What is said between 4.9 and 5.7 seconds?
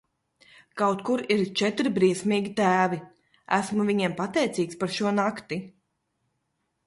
šo nakti.